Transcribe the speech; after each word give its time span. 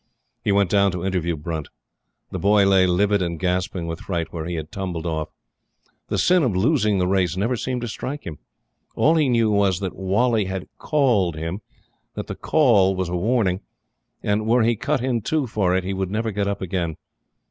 He 0.43 0.51
went 0.51 0.71
down 0.71 0.91
to 0.93 1.05
interview 1.05 1.35
Brunt. 1.37 1.67
The 2.31 2.39
boy 2.39 2.65
lay, 2.65 2.87
livid 2.87 3.21
and 3.21 3.37
gasping 3.39 3.85
with 3.85 3.99
fright, 3.99 4.33
where 4.33 4.45
he 4.45 4.55
had 4.55 4.71
tumbled 4.71 5.05
off. 5.05 5.29
The 6.07 6.17
sin 6.17 6.41
of 6.41 6.55
losing 6.55 6.97
the 6.97 7.05
race 7.05 7.37
never 7.37 7.55
seemed 7.55 7.81
to 7.81 7.87
strike 7.87 8.23
him. 8.23 8.39
All 8.95 9.13
he 9.13 9.29
knew 9.29 9.51
was 9.51 9.79
that 9.79 9.95
Whalley 9.95 10.45
had 10.45 10.67
"called" 10.79 11.35
him, 11.35 11.61
that 12.15 12.25
the 12.25 12.33
"call" 12.33 12.95
was 12.95 13.09
a 13.09 13.15
warning; 13.15 13.61
and, 14.23 14.47
were 14.47 14.63
he 14.63 14.75
cut 14.75 15.03
in 15.03 15.21
two 15.21 15.45
for 15.45 15.75
it, 15.75 15.83
he 15.83 15.93
would 15.93 16.09
never 16.09 16.31
get 16.31 16.47
up 16.47 16.63
again. 16.63 16.97